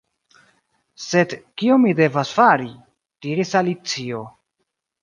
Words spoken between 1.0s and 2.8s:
"Sed kion mi devas fari?"